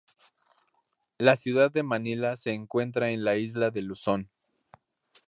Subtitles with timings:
[1.19, 4.31] La ciudad de Manila se encuentra en la isla de Luzón.